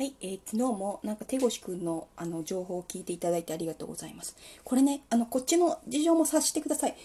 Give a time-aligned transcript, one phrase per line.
[0.00, 4.34] はい、えー昨日もなんか手越くんのあの情報を聞いていただいてありがとうございます。
[4.64, 6.96] これね、あのこっちの事情も察してください。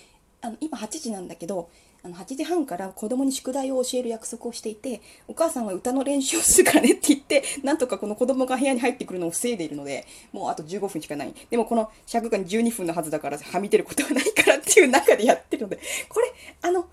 [0.42, 1.69] あの今8時なんだけど、
[2.03, 11.36] あの8時半から子供に宿題を教える約束をしていて、お母さんは歌の練習をするからねって言って、なんとかこの子供が部屋に入ってくるのを防いでいるので、もうあと15分しかない。
[11.50, 16.88] でもこの尺が12分のはずだから、はみ出ることはないからっていう中でやってるので、これ、あの、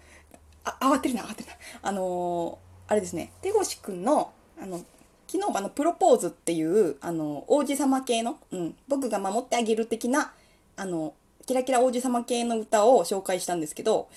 [0.64, 4.84] あ慌てるな慌てるなあのーあれですね手越くんのあの
[5.32, 10.34] 昨日あのプロポーズっていうあの王子様系の、うん、僕が守ってあげる的な
[10.76, 11.14] あの
[11.46, 14.10] キラキラ王子様系の歌を紹介したんですけど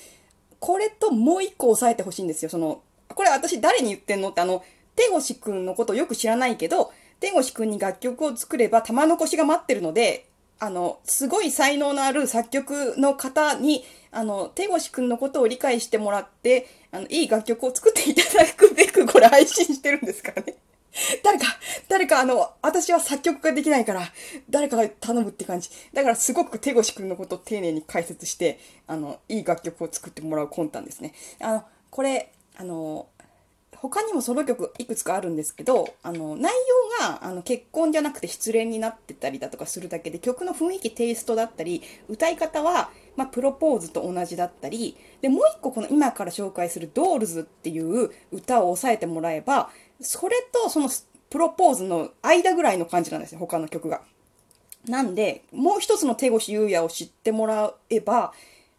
[0.59, 4.61] これともう一個押さえてほしいんですよそのこれ私誰に言ってんのってあの
[4.97, 6.91] 手越くんのことよく知らないけど
[7.21, 10.27] 手越くんに楽曲を作れば玉残しが待ってるので
[10.59, 20.55] あの、すごい才能のある作曲の方に、あの、手越くんのことを理解してもらって、あの、いい楽曲を作っていただくべく、これ配信してるんですからね。
[21.23, 21.45] 誰か、
[21.89, 24.01] 誰か、あの、私は作曲ができないから、
[24.49, 25.69] 誰かが頼むって感じ。
[25.93, 31.13] だから、すごく手越くんのことを丁寧に解説して、あの、いい楽曲を作ってもらう魂胆ですね。
[31.39, 33.07] あの、これ、あの、
[33.75, 36.51] 他にもソロ曲いくつかあるんですけどあの内
[36.99, 49.69] 容があの結婚じゃなくて失恋になってたりだとかするだけで曲の雰囲気テイストだったり歌い方は、まあ、プロポーズと同じだったりでもう一個この今から紹介する「ドールズ」っていう歌を押さえてもらえば
[50.01, 50.89] それとその
[51.29, 54.01] プロポーズの間ぐらいの感じなんですよ他の曲が。
[54.87, 58.33] なんでもう一つの手越優也を知ってもらえば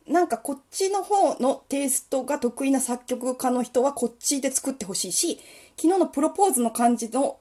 [0.06, 5.40] なんかこっちの方のテイストが得意な作曲家の人はこっちで作ってほしいし、
[5.76, 7.38] 昨日のプロポーズの感じの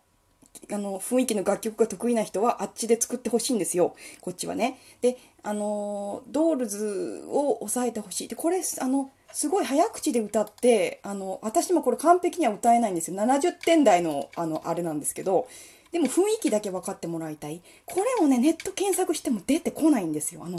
[0.72, 3.96] あの雰囲気の楽曲が得意な人はあっちで作ってほしいんですよ。
[4.22, 4.80] こっちはね。
[5.02, 8.28] で、あのドールズを抑えてほしい。
[8.28, 13.18] で、これ、あの、すごい早口で歌って、あの、私もこれ完璧には歌えないんですよ。
[13.18, 15.48] 70点台の、あの、あれなんですけど、
[15.92, 17.62] でも雰囲気だけ分かってもらいたい。
[17.86, 20.44] これをね、ネット検索しても出てこないんですよ。
[20.46, 20.58] あの、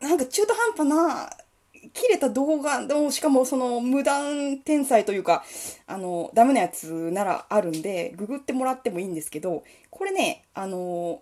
[0.00, 1.30] なんか中途半端な
[1.94, 5.44] 切れた動画のしかもその無断転載というか
[5.86, 11.20] あのダメなやつならあるんでググってもらってもいいんですけどこれねあの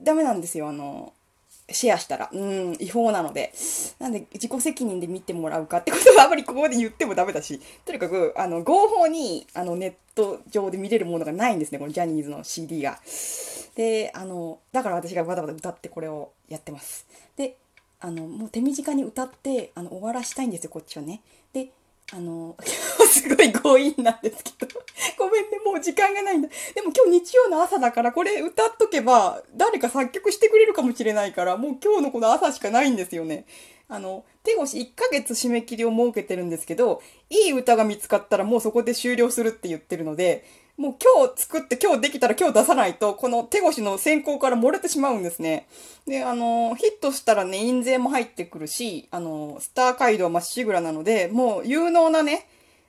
[0.00, 1.12] ダメなんですよあの
[1.70, 3.52] シェアしたらうん違法なので
[3.98, 12.98] なんで自己責任で見てもらうかってことはあまりここで言ってもダメだしとにかくあの合法にあのネット上で見れるものがないんですねこのジャニーズの CD が。
[13.74, 17.06] であのだから私がバタバタ歌ってこれをやってます。
[17.36, 17.56] で
[18.04, 21.22] あのもう手短に歌ってあの終わらしたいんですよこっちはね。
[21.52, 21.68] で
[22.12, 22.56] あの
[23.08, 24.82] すごい強引なんですけど
[25.16, 33.46] ごめんねもう時間がないんだでも今日日曜の朝だからこれ歌っとけば誰か作曲してくれるかもしれないからもう今日のこの朝しかないんですよね。
[33.88, 40.44] あの手越1ヶ月締め切りを設けてるんですけどいい歌が見つかったらもうそこで終了するって言ってるので
[40.76, 45.68] もう今日作って今日できたら今日出さないと、この手越しの選考から漏れてしまうんですね。
[46.06, 52.46] で、あの、ヒットしたらね、印税も入ってくるし、あの、スター街道まっしぐらなので、もう有能なね、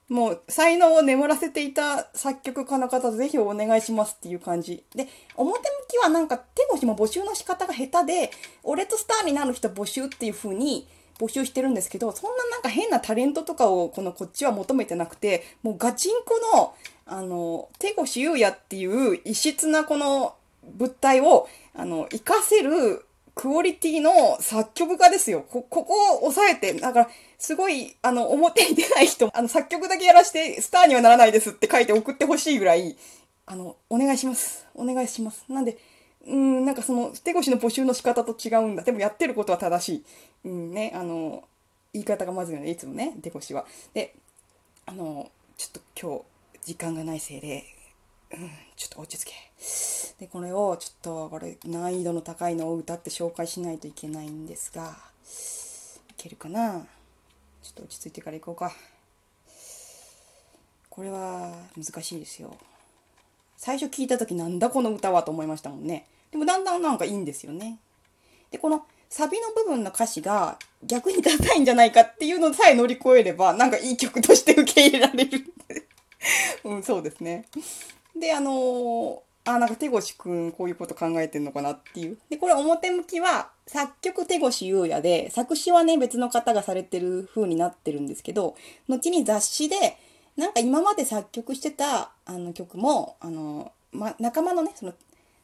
[0.09, 4.83] もう才能を眠らせていた作曲家の方、ぜひお願いしますっていう感じ。
[4.95, 8.31] で、表向きはなんか手越しも募集の仕方が下手で、
[8.63, 10.87] 俺とスターになる人募集っていう風に、
[11.23, 16.75] 募集してるんですけどそんななんか変なタレントとかをこのこっちは求めてなくてもうガチンコの
[17.05, 20.35] あの手越優也っていう異質なこの
[20.77, 25.43] 物体をあの活かせるクオリティの作曲家ですよ。
[25.49, 32.95] こ、ここを押さえて、だから、すごい、あの、表に出ない人、あの、作曲だけやらして、スターにはならないですって書いて送ってほしいぐらい、
[33.47, 34.67] あの、お願いします。
[34.75, 35.45] お願いします。
[35.49, 35.79] なんで、
[36.25, 38.83] うん、なんかその、手越しの募集の仕方と違うんだ。
[38.83, 40.05] でもやってることは正しい。
[40.45, 41.43] うんね、あの、
[41.91, 43.65] 言い方がまずいので、いつもね、手越は。
[43.93, 44.15] で、
[44.85, 46.23] あの、ちょっと今日、
[46.65, 47.65] 時間がないせいで、
[48.31, 49.35] うん、ちょっと落ち着け。
[50.19, 54.95] で、これをちょっと、これ、難易度の高いのを歌って紹介しないといけないんですが、
[56.09, 56.85] いけるかな？
[57.61, 58.73] ちょっと落ち着いてから行こうか。
[60.89, 62.55] これは難しいですよ。
[63.57, 66.05] 最初聞いた時なんだこの歌はと思いましたもんね。
[66.33, 67.77] でもだんだんなんかいいんですよね。
[68.49, 75.45] で、このサビの部分の歌詞が逆にダサいんじゃないかっていうのさえ乗り越えれば、なんかいい曲として受け入れられる。
[76.65, 77.45] うん、そうですね。
[78.19, 82.17] で、あのーあ、なんか手越くんこういうこと考えてんのかなっていう。
[82.29, 88.55] で、これ表向きは作曲手越優也で、作詞はね別の方がされてる風になってるんですけど、
[88.87, 89.97] 後に雑誌で、
[90.35, 94.93] なんか今まで作曲してたあの曲も、あの、ま、仲間のね、その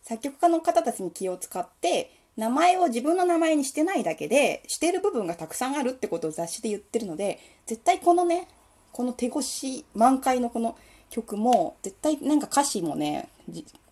[0.09, 8.47] 作曲家の方たちに気を使って、名前を自分の名前にしてないだけで、してる部分がたくさんあるってことを雑誌で言ってるので、絶対このね、
[8.91, 10.75] この手越し満開のこの
[11.11, 13.29] 曲も、絶対なんか歌詞もね、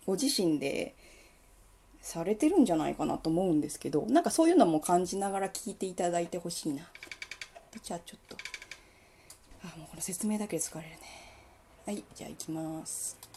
[0.07, 0.95] ご自身で
[2.01, 6.83] されてるんじゃないかなと思うんですけどなんかそういうのも感じながら聞いていただいてほしいな。
[7.83, 8.37] じゃあちょっと。
[9.63, 10.97] あもうこの説明だけで疲れるね。
[11.85, 13.37] はいじゃあ行きます。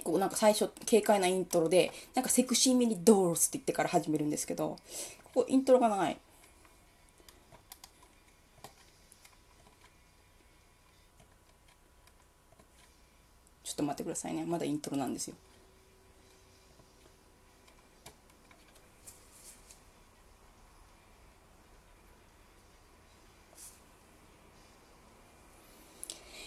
[0.00, 4.78] 結構なんか最初軽快なイントロでなんかセクシーめにドールスって言ってから始めるんですけど
[5.24, 6.16] ここイントロがない。
[13.62, 14.44] ちょっと待ってくださいね。
[14.46, 15.36] まだイントロなんですよ。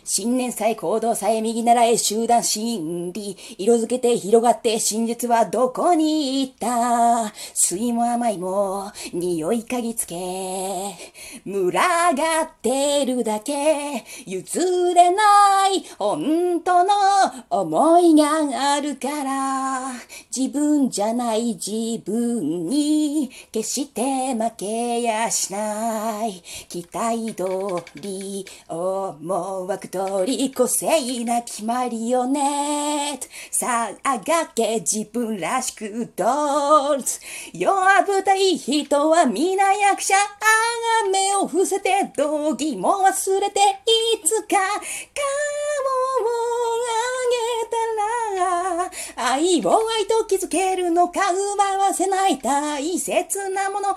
[0.06, 3.38] 新年祭行動さえ右習え集団心理。
[3.58, 7.34] 色づけて広がって真実はどこに行った？
[7.54, 10.16] 水も甘いも匂い嗅ぎつけ。
[11.46, 11.82] 群が
[12.44, 16.92] ってるだけ譲れない本当の
[17.50, 19.92] 思いがあるから
[20.36, 27.46] 自分じゃない自分に決して負けやしない期待通
[28.02, 33.20] り思惑通り個性な決まりよね。
[33.52, 37.06] さあがけ自分らしくどうぞ。
[37.54, 40.16] 弱ぶたい人は皆役者。
[40.16, 45.24] あが目を伏せて道義も忘れていつか顔
[46.26, 46.53] を
[49.26, 53.96] 愛を愛と気づけるのか奪わせない大切なもの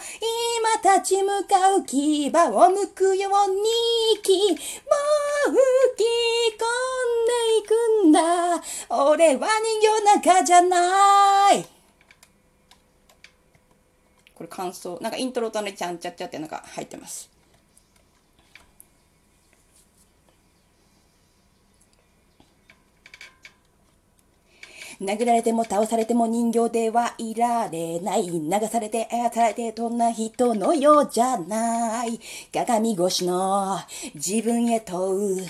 [0.82, 3.60] 今立ち向かう牙を向くように
[4.14, 5.58] 息も吹
[5.96, 6.04] き
[6.54, 8.20] 込んでいくんだ。
[8.90, 11.66] 俺は人形なんかじゃない。
[14.34, 14.98] これ感想。
[15.00, 17.35] なんかイントロとねちゃんちゃっちゃってなんか入ってます。
[25.00, 28.26] 殴られても倒されても人形ではいられない。
[28.26, 32.18] 流されて操られてどんな人のようじゃない。
[32.52, 33.78] 鏡越しの
[34.14, 35.46] 自分へ問う。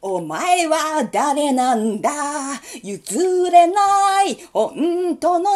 [0.00, 2.10] お前は誰なんだ？
[2.82, 5.50] 譲れない本当の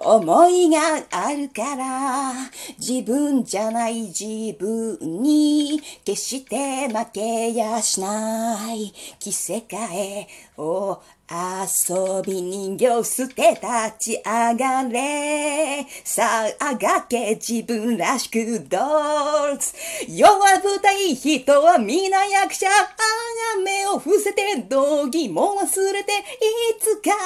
[0.00, 0.78] 思いが
[1.10, 2.32] あるから
[2.78, 10.26] 自分じゃない自分に決して負けやしない着せ替え
[10.56, 11.00] を
[11.34, 13.62] 遊び人形捨て立
[13.98, 15.86] ち上がれ。
[16.04, 19.72] さあがけ自分らしくどうぞ
[20.08, 22.66] 弱ぶたい人は皆役者。
[22.68, 27.16] あが目を伏せて道義も忘れていつかか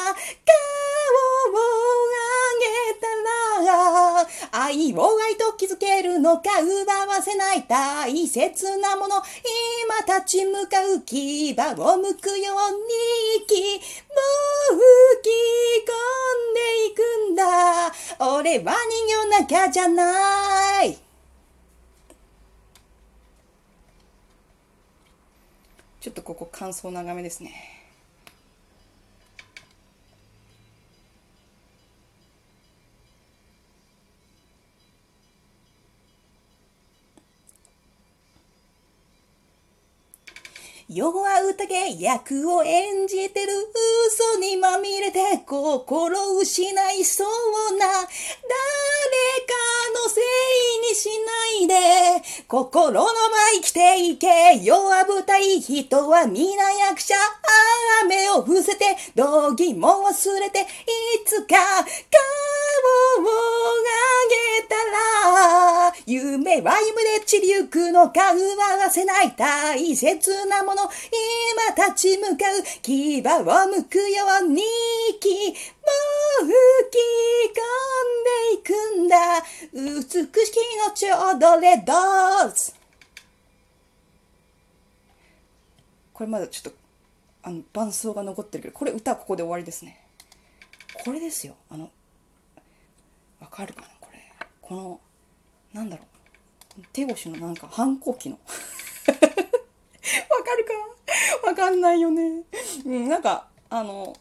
[1.17, 3.07] を上げた
[4.53, 9.23] ら愛を愛と気づけるのか奪わせない大切なもの。
[10.07, 12.89] 今立ち向かう牙を向くように
[13.45, 14.19] 息も
[14.73, 15.31] う吹き
[15.83, 15.93] 込
[16.51, 17.01] んでいく
[17.33, 17.93] んだ。
[18.35, 20.99] 俺は人形なんかじゃない。
[26.01, 27.76] ちょっとここ感想長めですね。
[40.97, 43.53] 弱宴役を演じてる
[44.09, 48.09] 嘘にまみれて心失いそうな誰か
[50.03, 50.09] の
[52.49, 53.09] 心のま
[53.57, 54.29] 生きていけ
[54.63, 57.15] 弱ぶたい人は皆役者
[58.05, 58.85] 雨を伏せて
[59.17, 60.65] 道義も忘れてい
[61.25, 61.83] つか顔
[63.19, 63.27] を上
[64.31, 68.41] げたら夢は夢で散りゆくのか奪
[68.77, 69.33] わせない。
[69.33, 70.83] 大切なもの
[71.75, 74.63] 今立ち向かう牙を向くように
[75.11, 75.53] 息
[75.87, 75.93] も
[76.43, 76.53] う吹
[76.91, 77.01] き
[77.55, 77.63] 込
[78.11, 79.43] んでいくんだ。
[79.73, 81.93] 美しき命踊れど
[82.49, 82.73] うぞ。
[86.13, 86.79] これまだちょっと
[87.43, 90.03] あの伴奏が残ってるけどこれ歌はここで終わりですね。
[91.05, 91.55] これですよ。
[91.71, 91.91] あの
[93.41, 93.89] わかるかな？
[94.01, 94.19] これ。
[94.63, 95.01] この
[95.73, 96.03] なんだろ
[96.79, 96.83] う。
[96.93, 98.39] 手越しのなんか反抗期の。
[99.07, 99.21] わか
[100.57, 100.73] るか
[101.47, 102.43] わかんないよね。
[102.85, 104.15] うん、なんか、あの、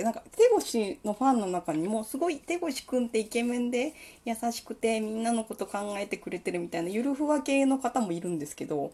[0.00, 0.44] ってなんか手
[0.78, 3.92] 越のファンの中にもすごい手越くんってイケメンで
[4.24, 8.92] 優しくてみんなのこと考えてくれてるみたいなゆるふわ系の方もいるんですけど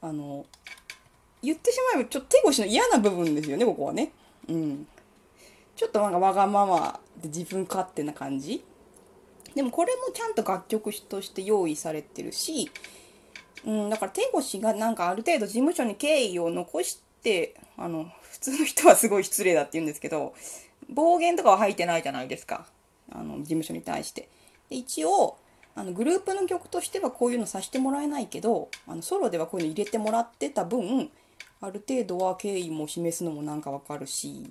[0.00, 0.46] あの
[1.42, 4.10] 言ってしまえばちょっと手越の嫌な部分ですよねここはね。
[4.48, 4.86] うん。
[5.76, 8.64] ちょっとなんかわがままで自分勝手な感じ
[9.54, 12.68] でもこれもちゃんと楽曲として用意されてるし
[13.64, 20.34] うん、だから手越がなんかある程度事務所に敬意を残してあの普通の人はすごい失礼だって言うんですけど
[20.88, 22.66] 暴言とかは入ってないじゃないですか。
[23.10, 24.28] あの事務所に対して。
[24.70, 25.36] で一応
[25.74, 31.10] あのグループの曲としてはこういうのさせてもらえないけどあのソロではこういうの入れてもらってた分
[31.60, 34.44] ある程度は敬意も示すのもなんかわかるし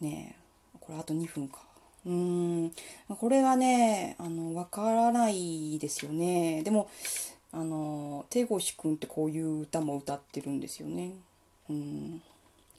[0.00, 0.48] ねえ
[0.80, 1.58] これあと2分か。
[2.06, 2.72] うーん。
[3.08, 6.62] これがねあのわからないですよね。
[6.62, 6.88] でも
[7.52, 11.12] あの手越くんってこういう歌も歌ってるんですよね。
[11.68, 12.22] うん。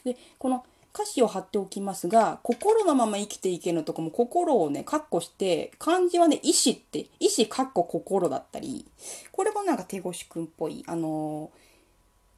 [0.03, 8.85] でこの歌詞を貼っておきますが、心のまま生きていけのとこも心をね、カッコして、漢字はね、意志って、意志カッコ心だったり、
[9.31, 11.51] これもなんか手越くんっぽい、あの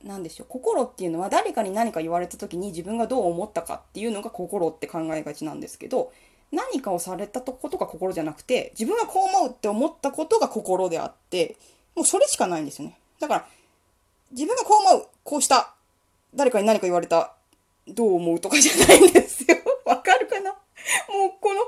[0.04, 6.12] ー、なんでしょう、心っていうのは誰かに何か言われた時に自分がどう思ったかっていうのが心って考えがちなんですけど、
[6.52, 11.56] 何かをされたことが心じゃなくて、自分がこう思うって思ったことが心であって、
[11.96, 12.98] もうそれしかないんですよね。
[13.20, 13.46] だから、
[14.32, 15.74] 自分がこう思う、こうした、
[16.36, 17.36] 誰かに何か言われた、
[17.88, 19.58] どう思うとかじゃないんですよ。
[19.86, 20.52] わかるかな？
[20.52, 20.60] もう
[21.40, 21.68] この、なん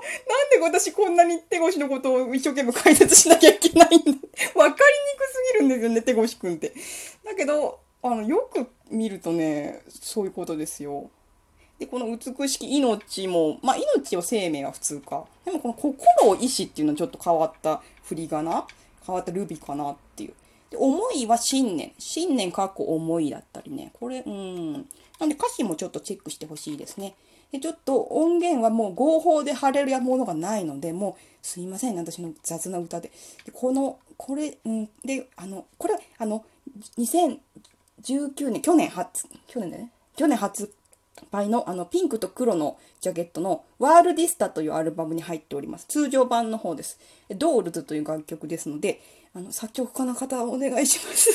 [0.52, 4.12] で私こんなに手越のことを一生懸命解説しなきゃいけないんだ？
[4.56, 6.74] わかりにくすぎるんですよね、手越くんって。
[7.24, 11.10] だけど、あの、よく見るとね、そういうことですよ。
[11.80, 15.26] で、この美しき命も、まあ、命を生命は普通か。
[15.46, 18.68] でもこの心を意志っていうのはちょっと変わった振り仮名
[19.06, 20.34] 変わったルビかなっていう。
[20.70, 21.94] で、思いは信念。
[21.98, 23.92] 信念かっこ思いだったりね。
[24.00, 24.90] これ、うん。
[25.20, 27.16] なんで歌詞もちょっとチェックしてほしいですね。
[27.52, 33.12] で、ちょっと音源はもう合法で貼れるものがないので、もうすいません、私の雑な歌で。
[33.46, 36.44] でこの、これ、うん、で、あの、これ、あの、
[36.98, 39.92] 2019年、去年初、去年だね。
[40.16, 40.74] 去年発
[41.32, 45.86] 売のあのピンクと黒のジャケットのワールディスタというアルバムに入っております。
[45.88, 47.00] 通常版の方です。
[47.30, 49.02] ドールズという楽曲ですので、
[49.36, 51.30] あの、作曲家の方お願いします。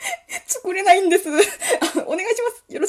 [0.46, 1.28] 作れないんです。
[1.30, 2.64] お願いします。
[2.72, 2.88] よろし